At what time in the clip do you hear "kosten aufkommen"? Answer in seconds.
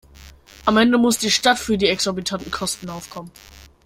2.49-3.29